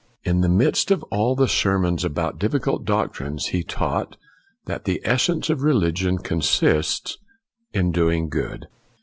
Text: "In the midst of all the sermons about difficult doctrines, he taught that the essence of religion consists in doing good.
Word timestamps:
"In 0.31 0.41
the 0.41 0.49
midst 0.49 0.89
of 0.89 1.03
all 1.11 1.35
the 1.35 1.47
sermons 1.47 2.03
about 2.03 2.39
difficult 2.39 2.85
doctrines, 2.85 3.49
he 3.49 3.61
taught 3.61 4.17
that 4.65 4.85
the 4.85 4.99
essence 5.05 5.47
of 5.47 5.61
religion 5.61 6.17
consists 6.17 7.19
in 7.71 7.91
doing 7.91 8.27
good. 8.27 8.65